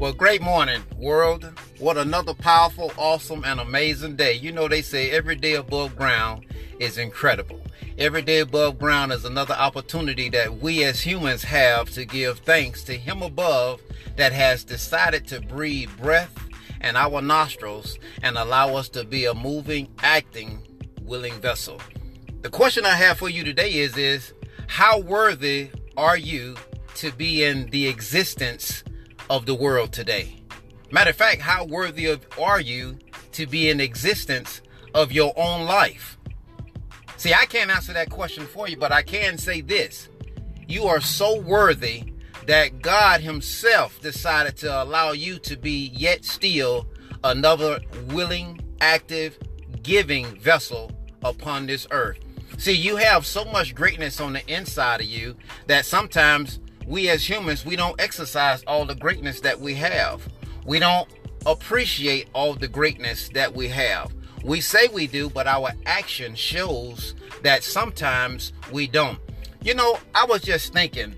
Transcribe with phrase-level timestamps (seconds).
[0.00, 1.44] Well, great morning, world.
[1.78, 4.32] What another powerful, awesome, and amazing day.
[4.32, 6.46] You know, they say every day above ground
[6.78, 7.60] is incredible.
[7.98, 12.82] Every day above ground is another opportunity that we as humans have to give thanks
[12.84, 13.82] to Him above
[14.16, 16.48] that has decided to breathe breath
[16.80, 20.66] in our nostrils and allow us to be a moving, acting,
[21.02, 21.78] willing vessel.
[22.40, 24.32] The question I have for you today is, is
[24.66, 26.56] how worthy are you
[26.94, 28.82] to be in the existence
[29.30, 30.36] of the world today?
[30.90, 32.98] Matter of fact, how worthy of, are you
[33.32, 34.60] to be in existence
[34.92, 36.18] of your own life?
[37.16, 40.08] See, I can't answer that question for you, but I can say this.
[40.66, 42.12] You are so worthy
[42.46, 46.88] that God Himself decided to allow you to be yet still
[47.22, 49.38] another willing, active,
[49.82, 50.90] giving vessel
[51.22, 52.18] upon this earth.
[52.58, 55.36] See, you have so much greatness on the inside of you
[55.66, 60.28] that sometimes we as humans, we don't exercise all the greatness that we have.
[60.66, 61.08] We don't
[61.46, 64.12] appreciate all the greatness that we have.
[64.44, 69.18] We say we do, but our action shows that sometimes we don't.
[69.62, 71.14] You know, I was just thinking,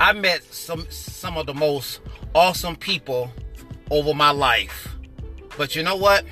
[0.00, 2.00] I met some some of the most
[2.34, 3.30] awesome people
[3.90, 4.88] over my life.
[5.56, 6.24] But you know what?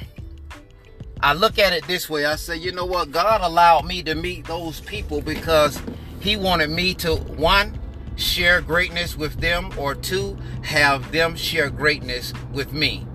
[1.20, 2.24] I look at it this way.
[2.24, 3.10] I say, you know what?
[3.10, 5.80] God allowed me to meet those people because
[6.20, 7.75] he wanted me to one
[8.16, 13.06] share greatness with them, or two, have them share greatness with me.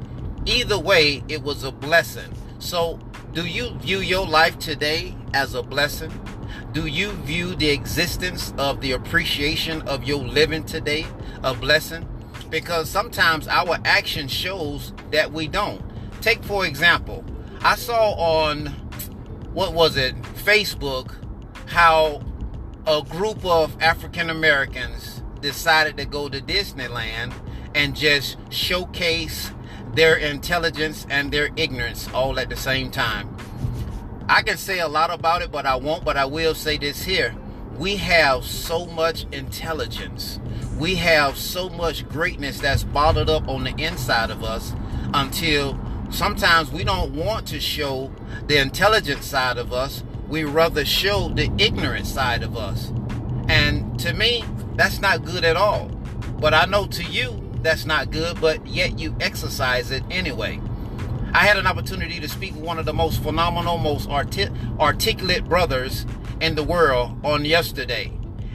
[0.46, 2.32] Either way, it was a blessing.
[2.60, 3.00] So,
[3.34, 6.12] do you view your life today as a blessing?
[6.74, 11.06] Do you view the existence of the appreciation of your living today
[11.44, 12.08] a blessing?
[12.50, 15.82] Because sometimes our action shows that we don't.
[16.22, 17.24] Take, for example,
[17.62, 18.68] I saw on,
[19.54, 21.16] what was it, Facebook,
[21.68, 22.22] how
[22.88, 27.34] a group of African Americans decided to go to Disneyland
[27.76, 29.52] and just showcase
[29.94, 33.36] their intelligence and their ignorance all at the same time.
[34.28, 37.04] I can say a lot about it, but I won't, but I will say this
[37.04, 37.36] here.
[37.78, 40.40] We have so much intelligence.
[40.80, 44.74] We have so much greatness that's bottled up on the inside of us
[45.14, 48.12] until sometimes we don't want to show
[48.48, 52.94] the intelligent side of us we rather show the ignorant side of us.
[53.50, 55.90] And to me, that's not good at all.
[56.40, 60.62] But I know to you, that's not good, but yet you exercise it anyway.
[61.34, 64.50] I had an opportunity to speak with one of the most phenomenal, most arti-
[64.80, 66.06] articulate brothers
[66.40, 68.12] in the world on yesterday.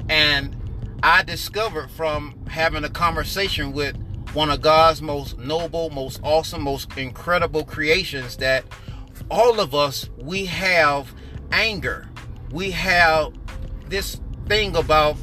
[0.08, 0.56] And
[1.02, 3.96] I discovered from having a conversation with
[4.32, 8.64] one of God's most noble, most awesome, most incredible creations that
[9.30, 11.12] all of us, we have
[11.52, 12.06] anger.
[12.50, 13.32] We have
[13.88, 15.16] this thing about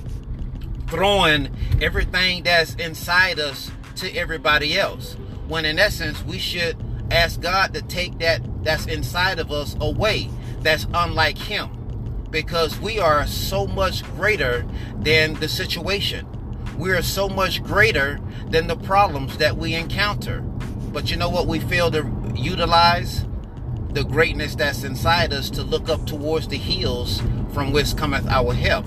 [0.88, 1.50] throwing
[1.82, 5.16] everything that's inside us to everybody else.
[5.48, 6.78] When in essence, we should
[7.12, 10.30] ask God to take that that's inside of us away,
[10.62, 11.70] that's unlike Him.
[12.30, 14.66] Because we are so much greater
[14.98, 16.28] than the situation.
[16.78, 20.42] We are so much greater than the problems that we encounter.
[20.42, 23.26] But you know what we fail to utilize?
[23.94, 27.22] The greatness that's inside us to look up towards the hills
[27.54, 28.86] from which cometh our help.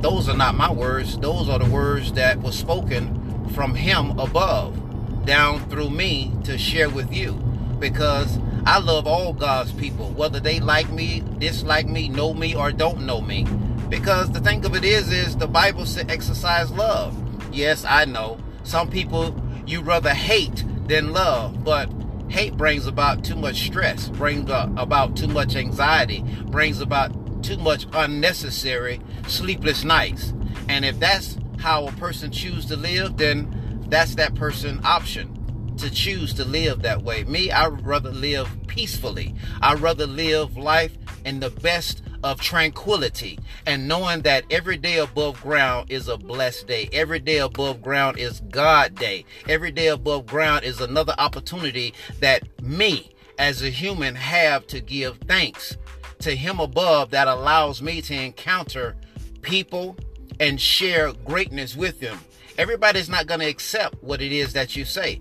[0.00, 5.24] Those are not my words, those are the words that were spoken from Him above,
[5.24, 7.32] down through me to share with you.
[7.78, 12.70] Because I love all God's people, whether they like me, dislike me, know me, or
[12.70, 13.46] don't know me.
[13.88, 17.16] Because the thing of it is, is the Bible said exercise love.
[17.50, 18.38] Yes, I know.
[18.62, 19.34] Some people
[19.66, 21.88] you rather hate than love, but
[22.28, 27.12] hate brings about too much stress, brings uh, about too much anxiety, brings about
[27.42, 30.32] too much unnecessary sleepless nights.
[30.68, 35.30] And if that's how a person chooses to live, then that's that person's option
[35.78, 37.24] to choose to live that way.
[37.24, 39.34] Me, I'd rather live peacefully.
[39.60, 45.40] I'd rather live life in the best of tranquility and knowing that every day above
[45.42, 46.88] ground is a blessed day.
[46.92, 49.26] Every day above ground is God day.
[49.46, 55.18] Every day above ground is another opportunity that me as a human have to give
[55.28, 55.76] thanks
[56.20, 58.96] to him above that allows me to encounter
[59.42, 59.96] people
[60.40, 62.18] and share greatness with them.
[62.56, 65.20] Everybody's not going to accept what it is that you say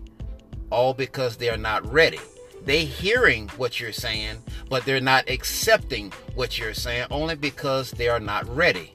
[0.69, 2.19] all because they're not ready.
[2.65, 4.37] They hearing what you're saying,
[4.73, 8.91] but they're not accepting what you're saying only because they are not ready.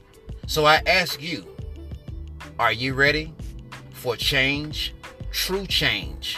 [0.49, 1.47] So I ask you,
[2.59, 3.33] are you ready
[3.93, 4.93] for change?
[5.31, 6.37] True change.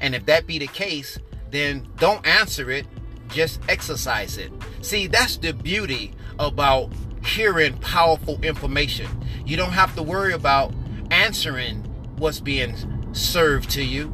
[0.00, 1.18] And if that be the case,
[1.50, 2.86] then don't answer it,
[3.30, 4.52] just exercise it.
[4.80, 6.92] See, that's the beauty about
[7.26, 9.08] hearing powerful information.
[9.44, 10.72] You don't have to worry about
[11.10, 11.78] answering
[12.18, 12.76] what's being
[13.12, 14.12] served to you,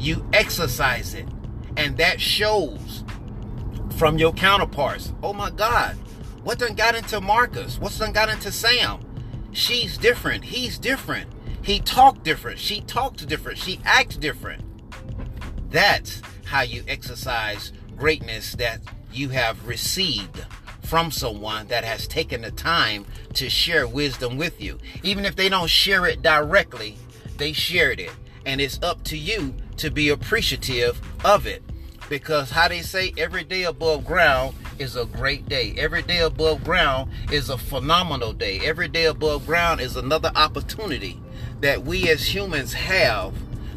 [0.00, 1.28] you exercise it.
[1.76, 3.04] And that shows
[4.00, 5.12] from your counterparts.
[5.22, 5.94] Oh my God,
[6.42, 7.78] what done got into Marcus?
[7.78, 8.98] What's done got into Sam?
[9.52, 10.42] She's different.
[10.42, 11.30] He's different.
[11.60, 12.58] He talked different.
[12.58, 13.58] She talked different.
[13.58, 14.64] She acts different.
[15.70, 18.80] That's how you exercise greatness that
[19.12, 20.46] you have received
[20.82, 23.04] from someone that has taken the time
[23.34, 24.78] to share wisdom with you.
[25.02, 26.96] Even if they don't share it directly,
[27.36, 28.12] they shared it.
[28.46, 31.62] And it's up to you to be appreciative of it.
[32.10, 35.76] Because how they say every day above ground is a great day.
[35.78, 38.60] Every day above ground is a phenomenal day.
[38.64, 41.22] Every day above ground is another opportunity
[41.60, 43.32] that we as humans have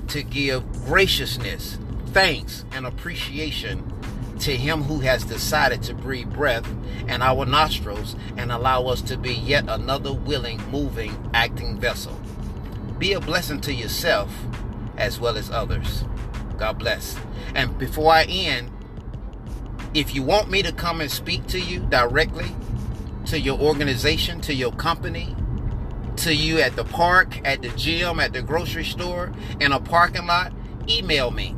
[0.07, 1.77] to give graciousness,
[2.07, 3.93] thanks, and appreciation
[4.39, 6.67] to Him who has decided to breathe breath
[7.07, 12.19] in our nostrils and allow us to be yet another willing, moving, acting vessel.
[12.97, 14.33] Be a blessing to yourself
[14.97, 16.03] as well as others.
[16.57, 17.17] God bless.
[17.55, 18.71] And before I end,
[19.93, 22.47] if you want me to come and speak to you directly,
[23.27, 25.35] to your organization, to your company,
[26.17, 30.27] to you at the park, at the gym, at the grocery store, in a parking
[30.27, 30.51] lot,
[30.87, 31.55] email me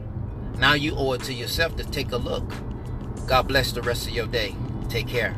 [0.59, 2.53] Now you owe it to yourself to take a look.
[3.27, 4.55] God bless the rest of your day.
[4.89, 5.37] Take care.